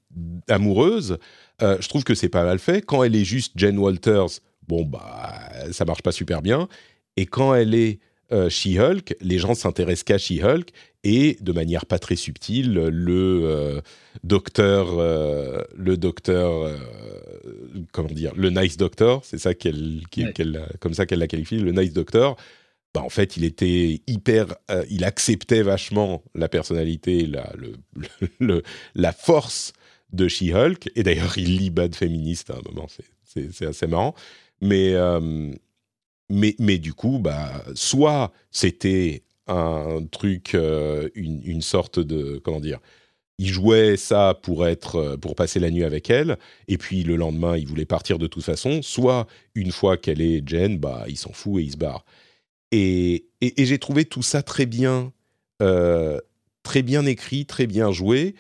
[0.47, 1.17] amoureuse,
[1.60, 2.82] je trouve que c'est pas mal fait.
[2.82, 6.67] Quand elle est juste Jen Walters, bon bah ça marche pas super bien.
[7.21, 7.99] Et quand elle est
[8.31, 10.69] She-Hulk, les gens s'intéressent qu'à She-Hulk
[11.03, 13.79] et de manière pas très subtile, le
[14.23, 16.79] docteur, le docteur,
[17.91, 20.01] comment dire, le nice doctor, c'est ça qu'elle,
[20.79, 22.38] comme ça qu'elle l'a qualifié, le nice doctor.
[22.95, 24.47] Bah, en fait, il était hyper,
[24.89, 27.53] il acceptait vachement la personnalité, la,
[28.39, 28.63] le,
[28.95, 29.73] la force
[30.12, 30.89] de She-Hulk.
[30.95, 32.88] Et d'ailleurs, il lit Bad Féministe à un moment,
[33.25, 34.15] c'est assez marrant.
[34.60, 35.51] Mais, euh,
[36.31, 42.39] mais, mais du coup, bah, soit c'était un truc, euh, une, sorte de.
[42.43, 42.79] Comment dire
[43.37, 47.57] il jouait ça pour être pour passer la nuit avec elle et puis le lendemain
[47.57, 51.31] il voulait partir de toute façon soit une fois qu'elle est Jen bah il s'en
[51.31, 52.05] fout et il se barre
[52.71, 55.11] et, et, j'ai trouvé tout ça très bien
[55.63, 56.19] euh,
[56.61, 58.35] très bien écrit très bien joué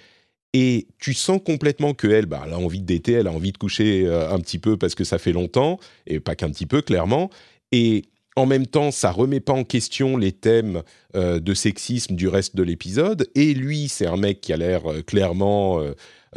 [0.53, 4.29] et tu sens complètement qu'elle, bah, a envie d'été, elle a envie de coucher euh,
[4.29, 7.29] un petit peu parce que ça fait longtemps, et pas qu'un petit peu, clairement.
[7.71, 8.03] Et
[8.37, 10.83] en même temps, ça remet pas en question les thèmes
[11.15, 13.27] euh, de sexisme du reste de l'épisode.
[13.35, 15.81] Et lui, c'est un mec qui a l'air euh, clairement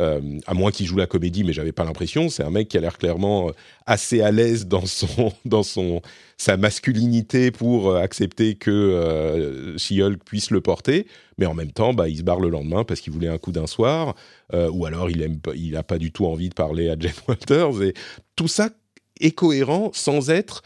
[0.00, 2.28] euh, à moins qu'il joue la comédie, mais j'avais pas l'impression.
[2.28, 3.52] C'est un mec qui a l'air clairement
[3.86, 6.02] assez à l'aise dans son dans son
[6.36, 11.06] sa masculinité pour accepter que She-Hulk puisse le porter,
[11.38, 13.52] mais en même temps, bah, il se barre le lendemain parce qu'il voulait un coup
[13.52, 14.16] d'un soir,
[14.52, 17.82] ou alors il aime il a pas du tout envie de parler à Jen Walters
[17.84, 17.94] et
[18.34, 18.70] tout ça
[19.20, 20.62] est cohérent sans être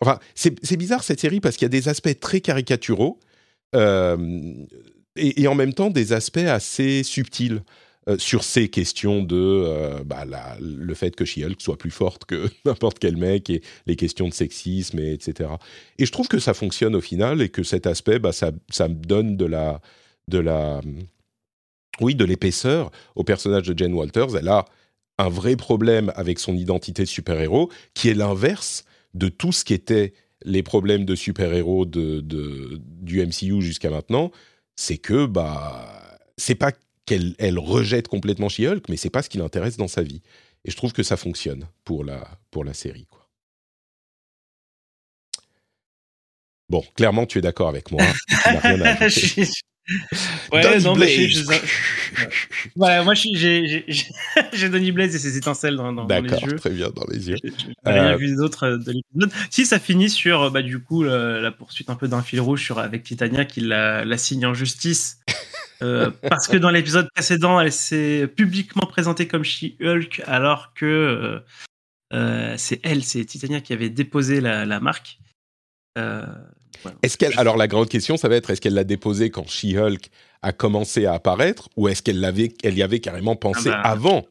[0.00, 3.18] Enfin, c'est bizarre cette série parce qu'il y a des aspects très caricaturaux.
[3.74, 4.54] Euh,
[5.16, 7.62] et, en même temps des aspects assez subtils.
[8.08, 10.24] Euh, sur ces questions de euh, bah,
[10.62, 14.32] le fait que She-Hulk soit plus forte que n'importe quel mec et les questions de
[14.32, 15.50] sexisme, et, etc.
[15.98, 18.88] Et je trouve que ça fonctionne au final et que cet aspect, bah, ça, ça
[18.88, 19.82] me donne de la,
[20.26, 20.80] de la,
[22.00, 24.36] oui, de l'épaisseur au personnage de Jen Walters.
[24.36, 24.64] Elle a
[25.18, 29.74] un vrai problème avec son identité de super-héros qui est l'inverse de tout ce qui
[29.74, 34.30] était les problèmes de super-héros de, de, du MCU jusqu'à maintenant
[34.78, 36.70] c'est que bah c'est pas
[37.04, 40.22] qu'elle elle rejette complètement She-Hulk, mais c'est pas ce qui l'intéresse dans sa vie.
[40.64, 43.28] Et je trouve que ça fonctionne pour la pour la série quoi.
[46.68, 48.04] Bon, clairement tu es d'accord avec moi.
[48.62, 49.08] rien à
[50.52, 51.28] Ouais, non, mais
[52.76, 53.84] voilà, moi j'ai
[54.70, 56.56] Donny Blaze et ses étincelles dans, dans, les yeux.
[56.56, 57.36] très bien dans les yeux.
[57.42, 57.52] J'ai
[57.84, 59.32] rien euh, vu d'autres euh, de l'épisode.
[59.50, 62.78] Si ça finit sur bah du coup la, poursuite un peu d'un fil rouge sur
[62.78, 65.18] avec Titania qui la, la signe en justice.
[65.82, 71.40] Euh, parce que dans l'épisode précédent, elle s'est publiquement présentée comme She-Hulk, alors que
[72.12, 75.18] euh, c'est elle, c'est Titania qui avait déposé la, la marque.
[75.96, 76.26] Euh,
[77.02, 80.10] est-ce qu'elle alors la grande question ça va être est-ce qu'elle l'a déposé quand She-Hulk
[80.42, 83.88] a commencé à apparaître ou est-ce qu'elle l'avait elle y avait carrément pensé ah bah.
[83.90, 84.26] avant?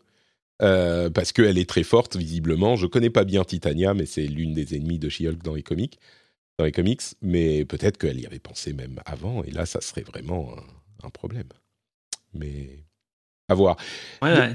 [0.63, 2.75] Euh, parce qu'elle est très forte visiblement.
[2.75, 5.99] Je connais pas bien Titania mais c'est l'une des ennemies de She-Hulk dans les comics
[6.57, 10.01] dans les comics mais peut-être qu'elle y avait pensé même avant et là ça serait
[10.01, 10.55] vraiment
[11.03, 11.47] un, problème.
[12.33, 12.83] Mais
[13.47, 13.77] à voir.
[14.21, 14.53] Ouais,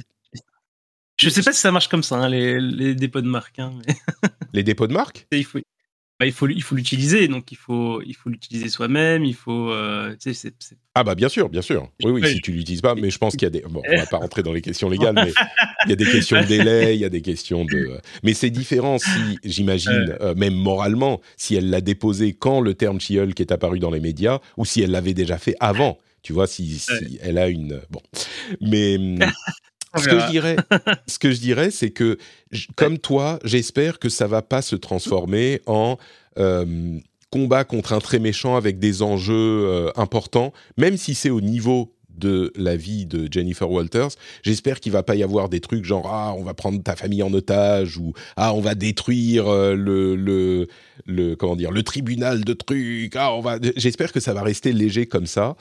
[1.18, 3.58] Je sais pas si ça marche comme ça, hein, les, dépôts de marque.
[3.58, 3.72] Hein,
[4.52, 5.26] les dépôts de marque?
[5.32, 5.60] Il faut,
[6.22, 9.72] bah, il faut il faut l'utiliser donc il faut il faut l'utiliser soi-même il faut
[9.72, 10.14] euh,
[10.94, 11.88] ah bah bien sûr bien sûr.
[12.04, 13.96] Oui oui si tu l'utilises pas mais je pense qu'il y a des bon on
[13.96, 15.32] va pas rentrer dans les questions légales mais
[15.86, 18.50] il y a des questions de délai il y a des questions de mais c'est
[18.50, 23.50] différent si j'imagine euh, même moralement si elle l'a déposé quand le terme She-Hulk est
[23.50, 25.98] apparu dans les médias ou si elle l'avait déjà fait avant.
[26.22, 28.00] Tu vois si, si elle a une bon.
[28.60, 28.96] Mais
[29.98, 30.56] ce que je dirais,
[31.06, 32.18] ce que je dirais, c'est que
[32.76, 35.98] comme toi, j'espère que ça va pas se transformer en
[36.38, 36.98] euh,
[37.30, 41.94] combat contre un très méchant avec des enjeux euh, importants, même si c'est au niveau
[42.10, 44.10] de la vie de Jennifer Walters.
[44.42, 47.22] J'espère qu'il va pas y avoir des trucs genre ah on va prendre ta famille
[47.22, 50.68] en otage ou ah on va détruire euh, le, le,
[51.06, 53.16] le comment dire le tribunal de trucs.
[53.16, 53.58] Ah on va.
[53.76, 55.56] J'espère que ça va rester léger comme ça.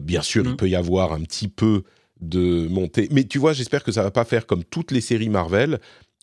[0.00, 0.56] bien sûr, il mmh.
[0.56, 1.84] peut y avoir un petit peu
[2.28, 3.08] de monter.
[3.10, 5.80] Mais tu vois, j'espère que ça va pas faire comme toutes les séries Marvel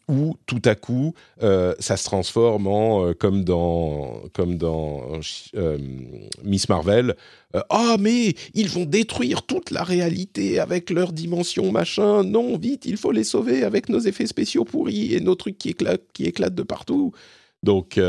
[0.08, 5.20] où tout à coup euh, ça se transforme en euh, comme dans comme dans
[5.56, 5.78] euh,
[6.44, 7.16] Miss Marvel.
[7.70, 12.24] Ah mais ils vont détruire toute la réalité avec leur dimension machin.
[12.24, 15.70] Non vite il faut les sauver avec nos effets spéciaux pourris et nos trucs qui
[15.70, 17.14] éclatent qui de partout.
[17.64, 18.00] Donc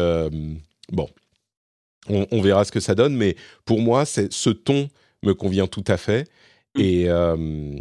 [0.91, 1.09] bon,
[2.09, 3.15] on, on, verra ce que ça donne.
[3.15, 4.89] Mais pour moi, ce ton
[5.23, 6.27] me convient tout à fait.
[6.77, 7.79] Mmh.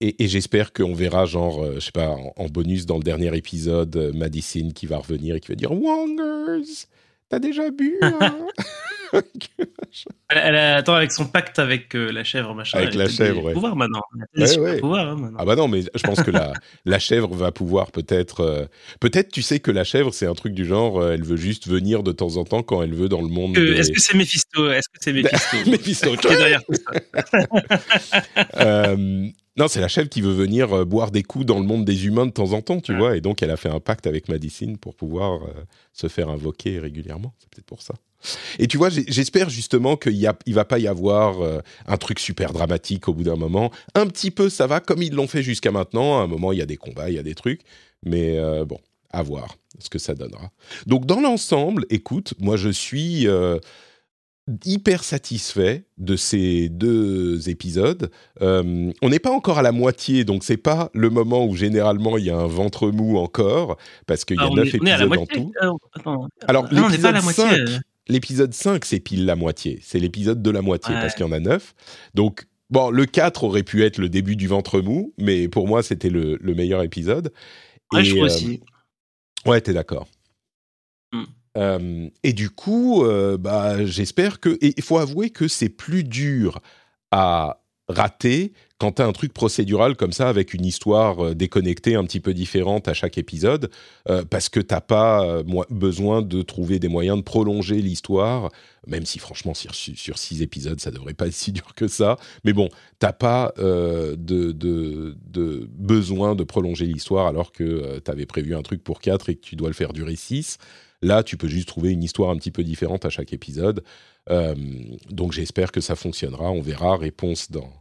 [0.00, 4.12] Et, et, j'espère qu'on verra, genre, je sais pas, en, bonus dans le dernier épisode,
[4.14, 6.86] Madison qui va revenir et qui va dire Wongers,
[7.30, 8.46] t'as déjà bu hein?
[10.28, 12.78] elle, attends, avec son pacte avec euh, la chèvre, machin.
[12.78, 13.52] Avec la chèvre, ouais.
[13.52, 14.02] pouvoir maintenant.
[14.80, 15.38] Pouvoir, hein, maintenant.
[15.40, 16.52] Ah bah non, mais je pense que la,
[16.84, 18.40] la chèvre va pouvoir peut-être.
[18.40, 18.66] Euh,
[19.00, 21.68] peut-être, tu sais que la chèvre, c'est un truc du genre, euh, elle veut juste
[21.68, 23.56] venir de temps en temps quand elle veut dans le monde.
[23.56, 24.70] Est-ce que c'est Mephisto?
[24.70, 25.56] Est-ce que c'est Mephisto?
[25.70, 26.16] Mephisto.
[26.16, 26.92] qui est derrière tout ça?
[29.56, 32.26] Non, c'est la chèvre qui veut venir boire des coups dans le monde des humains
[32.26, 34.76] de temps en temps, tu vois, et donc elle a fait un pacte avec Madicine
[34.76, 35.40] pour pouvoir
[35.92, 37.32] se faire invoquer régulièrement.
[37.38, 37.94] C'est peut-être pour ça.
[38.58, 42.52] Et tu vois, j'espère justement qu'il ne va pas y avoir euh, un truc super
[42.52, 43.70] dramatique au bout d'un moment.
[43.94, 46.18] Un petit peu, ça va, comme ils l'ont fait jusqu'à maintenant.
[46.20, 47.60] À un moment, il y a des combats, il y a des trucs.
[48.04, 48.78] Mais euh, bon,
[49.10, 50.50] à voir ce que ça donnera.
[50.86, 53.58] Donc, dans l'ensemble, écoute, moi, je suis euh,
[54.64, 58.10] hyper satisfait de ces deux épisodes.
[58.40, 62.26] on n'est pas encore à la moitié, donc c'est pas le moment où généralement il
[62.26, 65.52] y a un ventre mou encore, parce qu'il y a neuf épisodes en tout.
[66.46, 69.80] Alors, l'épisode 5, l'épisode 5, c'est pile la moitié.
[69.82, 71.74] C'est l'épisode de la moitié parce qu'il y en a 9.
[72.14, 75.82] Donc, bon, le 4 aurait pu être le début du ventre mou, mais pour moi,
[75.82, 77.32] c'était le, meilleur épisode.
[77.92, 78.60] Ouais, je crois euh, aussi.
[79.44, 80.08] Ouais, t'es d'accord.
[81.56, 84.58] Euh, et du coup, euh, bah, j'espère que.
[84.60, 86.60] il faut avouer que c'est plus dur
[87.10, 91.94] à raté quand tu as un truc procédural comme ça avec une histoire euh, déconnectée
[91.94, 93.70] un petit peu différente à chaque épisode
[94.08, 98.50] euh, parce que t'as pas euh, besoin de trouver des moyens de prolonger l'histoire
[98.86, 102.16] même si franchement sur, sur, six épisodes ça devrait pas être si dur que ça
[102.44, 103.52] mais bon t'as pas
[105.76, 109.40] besoin de prolonger l'histoire alors que tu avais prévu un truc pour quatre et que
[109.40, 110.58] tu dois le faire durer six
[111.02, 113.82] là tu peux juste trouver une histoire un petit peu différente à chaque épisode
[115.10, 116.50] donc j'espère que ça fonctionnera.
[116.50, 116.96] On verra.
[116.96, 117.72] Réponse dans,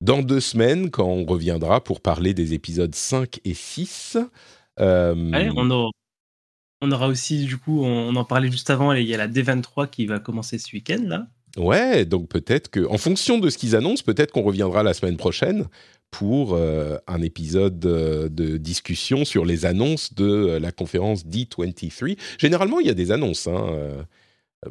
[0.00, 4.18] dans deux semaines, quand on reviendra pour parler des épisodes 5 et 6.
[4.78, 5.14] Euh,
[5.56, 5.90] on, aura,
[6.80, 9.90] on, aura, aussi, du coup, on, en parlait juste avant, il y a la D23
[9.90, 11.26] qui va commencer ce week-end, là.
[11.56, 15.16] Ouais, donc peut-être que, en fonction de ce qu'ils annoncent, peut-être qu'on reviendra la semaine
[15.16, 15.66] prochaine
[16.12, 22.16] pour euh, un épisode de discussion sur les annonces de la conférence D23.
[22.38, 23.48] Généralement, il y a des annonces.
[23.48, 24.04] Hein,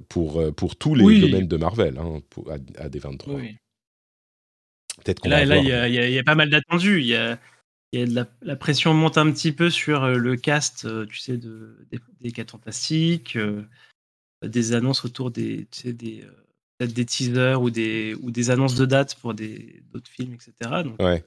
[0.08, 3.36] pour, euh, pour tous les domaines de Marvel, hein, pour, à, des 23.
[3.36, 3.58] Oui.
[5.04, 7.00] Peut-être là, là, il y, y, a pas mal d'attendus.
[7.00, 7.40] Il y a,
[7.94, 11.06] y a de la, la, pression monte un petit peu sur euh, le cast, euh,
[11.06, 13.38] tu sais, de, des, des 4 Fantastiques,
[14.46, 16.24] des annonces autour des, tu sais, des,
[16.80, 20.84] des teasers ou des, ou des annonces de dates pour d'autres films, etc.
[20.84, 21.24] Donc, ouais.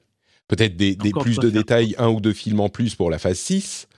[0.49, 3.39] Peut-être des, des plus de détails, un ou deux films en plus pour la phase
[3.39, 3.89] 6.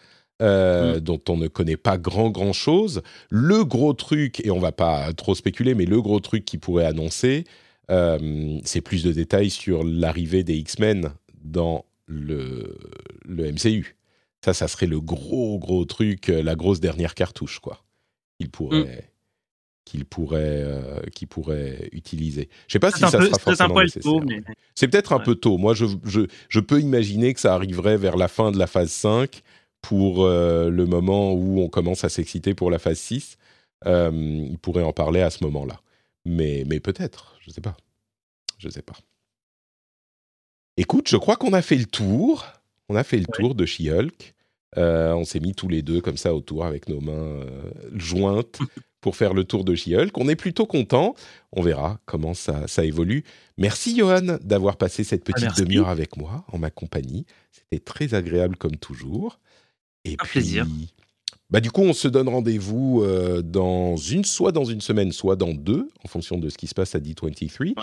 [0.42, 1.00] Euh, mm.
[1.00, 3.02] dont on ne connaît pas grand grand chose.
[3.30, 6.86] Le gros truc, et on va pas trop spéculer, mais le gros truc qui pourrait
[6.86, 7.50] annoncer, euh,
[7.88, 12.76] c'est plus de détails sur l'arrivée des X-Men dans le,
[13.24, 13.96] le MCU.
[14.44, 17.82] Ça, ça serait le gros gros truc, euh, la grosse dernière cartouche, quoi.
[18.40, 18.82] Il pourrait.
[18.82, 19.00] Mm.
[19.86, 20.66] qu'il pourrait,
[21.30, 22.50] pourrait utiliser.
[22.68, 24.12] Je sais pas si ça sera forcément nécessaire.
[24.74, 25.56] C'est peut-être un peu tôt.
[25.56, 28.90] Moi, je, je, je, peux imaginer que ça arriverait vers la fin de la phase
[28.90, 29.42] 5
[29.80, 33.38] pour euh, le moment où on commence à s'exciter pour la phase 6.
[33.86, 35.80] Euh, il pourrait en parler à ce moment-là.
[36.24, 37.76] Mais, mais peut-être, je ne sais pas.
[38.58, 38.96] Je ne sais pas.
[40.76, 42.46] Écoute, je crois qu'on a fait le tour.
[42.88, 44.34] On a fait le tour de She-Hulk.
[44.76, 47.46] Euh, on s'est mis tous les deux comme ça autour avec nos mains
[47.92, 48.58] jointes
[49.00, 50.16] pour faire le tour de She-Hulk.
[50.18, 51.14] On est plutôt content.
[51.52, 53.22] On verra comment ça, ça évolue.
[53.56, 57.26] Merci Johan d'avoir passé cette petite ah, demi-heure avec moi en ma compagnie.
[57.52, 59.38] C'était très agréable comme toujours.
[60.04, 60.66] Et Un plaisir.
[61.50, 65.36] Bah, du coup, on se donne rendez-vous euh, dans une, soit dans une semaine, soit
[65.36, 67.74] dans deux, en fonction de ce qui se passe à D23.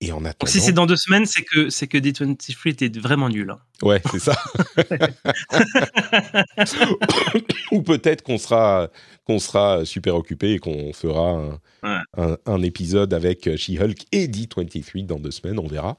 [0.00, 0.50] Et en attendant...
[0.50, 3.50] si c'est dans deux semaines, c'est que, c'est que D23 était vraiment nul.
[3.50, 3.58] Hein.
[3.82, 4.36] Ouais, c'est ça.
[7.72, 8.90] Ou peut-être qu'on sera,
[9.24, 15.18] qu'on sera super occupé et qu'on fera un, un, épisode avec She-Hulk et D23 dans
[15.18, 15.98] deux semaines, on verra.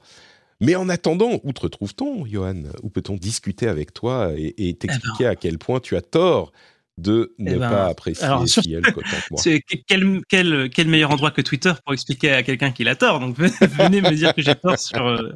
[0.60, 2.64] Mais en attendant, où te retrouve-t-on, Johan?
[2.82, 5.30] Où peut-on discuter avec toi et, eh t'expliquer ben.
[5.30, 6.52] à quel point tu as tort
[7.00, 9.42] de ne eh ben, pas apprécier alors, autant que moi
[9.86, 13.38] quel, quel, quel, meilleur endroit que Twitter pour expliquer à quelqu'un qu'il a tort Donc
[13.38, 15.32] venez me dire que j'ai tort sur, euh,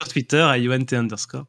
[0.00, 1.46] sur, Twitter à T underscore.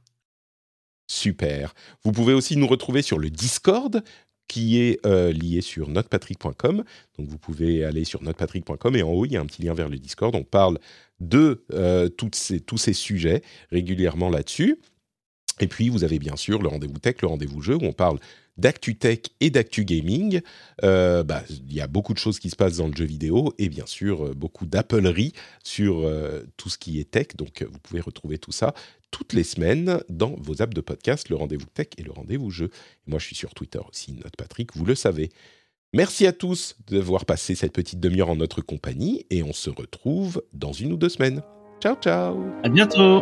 [1.08, 1.74] Super.
[2.04, 4.04] Vous pouvez aussi nous retrouver sur le Discord
[4.48, 6.84] qui est euh, lié sur notrepatrick.com.
[7.18, 9.74] Donc vous pouvez aller sur notrepatrick.com et en haut, il y a un petit lien
[9.74, 10.36] vers le Discord.
[10.36, 10.80] On parle
[11.20, 14.78] de euh, toutes ces, tous ces sujets régulièrement là-dessus.
[15.60, 18.20] Et puis, vous avez bien sûr le rendez-vous tech, le rendez-vous jeu, où on parle
[18.58, 20.42] d'actu tech et d'actu gaming.
[20.84, 23.54] Euh, bah, il y a beaucoup de choses qui se passent dans le jeu vidéo
[23.58, 25.34] et bien sûr beaucoup d'appelleries
[25.64, 26.10] sur
[26.58, 27.28] tout ce qui est tech.
[27.36, 28.74] Donc, vous pouvez retrouver tout ça
[29.14, 32.72] toutes les semaines dans vos apps de podcast, le rendez-vous tech et le rendez-vous jeu.
[33.06, 35.30] moi, je suis sur Twitter aussi, Note Patrick, vous le savez.
[35.94, 40.42] Merci à tous d'avoir passé cette petite demi-heure en notre compagnie et on se retrouve
[40.52, 41.44] dans une ou deux semaines.
[41.80, 43.22] Ciao ciao À bientôt